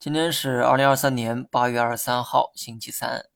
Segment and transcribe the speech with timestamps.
[0.00, 3.26] 今天是二零二三年八月二十三号，星期三。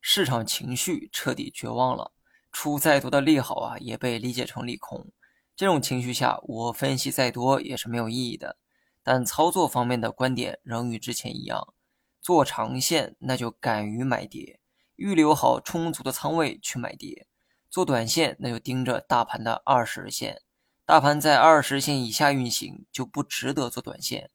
[0.00, 2.10] 市场情绪彻底绝望了，
[2.50, 5.08] 出再多的利好啊，也被理解成利空。
[5.54, 8.56] 这种情绪下，我分析再多也是没有意义的。
[9.02, 11.74] 但操作方面的观点仍与之前一样：
[12.22, 14.58] 做长线，那就敢于买跌，
[14.94, 17.26] 预留好充足的仓位去买跌；
[17.68, 20.40] 做短线，那就盯着大盘的二十日线。
[20.86, 24.30] 大盘在二十线以下运行，就不值得做短线。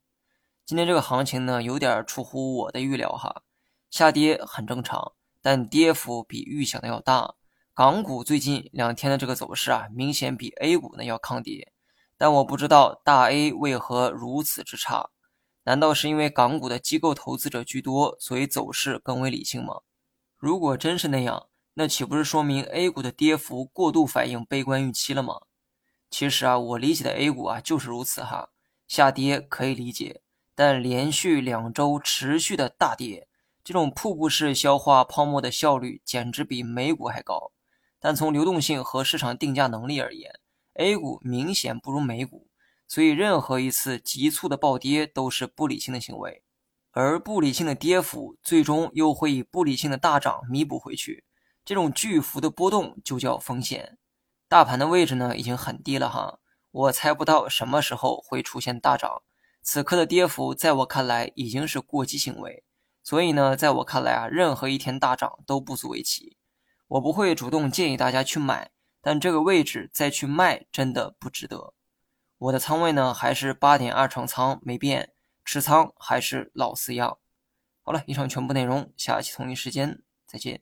[0.71, 3.43] 今天这个行情呢，有点出乎我的预料哈，
[3.89, 7.35] 下跌很正常，但跌幅比预想的要大。
[7.73, 11.73] 港股最近两天的这个走势啊，明显比 A 股呢要抗跌，
[12.17, 15.09] 但我不知道大 A 为何如此之差？
[15.65, 19.81] 难道是因为港股的机构投资者居多，所以走势更为理性吗？
[20.37, 25.41] 如果真是那样，那岂不是说明 A 股的跌幅过度反映悲观预期了吗？
[26.09, 28.51] 其实啊，我理解的 A 股啊就是如此哈，
[28.87, 30.21] 下跌可以理解。
[30.55, 33.27] 但连续两周持续的大跌，
[33.63, 37.51] 这种瀑布式消化泡沫的效率简直比美股还高。
[37.99, 40.33] 但从流动性和市场定价能力而言
[40.73, 42.47] ，A 股明显不如美股，
[42.87, 46.43] 所以任何一次急促的暴跌都是不理性的行为，
[46.91, 51.23] 而不理性的跌幅最终又会以不理性的大涨弥补回去。
[51.63, 53.99] 这种巨幅的波动就叫风险。
[54.49, 56.39] 大盘的位置呢已经很低了哈，
[56.71, 59.21] 我猜不到什么时候会出现大涨。
[59.61, 62.63] 此刻的跌幅，在我看来已经是过激行为，
[63.03, 66.37] 所以呢，在我看来啊，任何一天大涨都不足为奇。
[66.87, 71.73] 我不会主动建议大家去买，但这个位置再去卖真的不值得。
[72.37, 75.13] 我的仓位呢，还是八点二成仓没变，
[75.45, 77.19] 持仓还是老四样。
[77.83, 80.61] 好了，以上全部内容，下期同一时间再见。